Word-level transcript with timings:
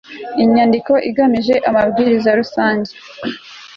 inyandiko 0.43 0.93
igamije 1.09 1.55
amabwiriza 1.69 2.29
rusange 2.39 2.91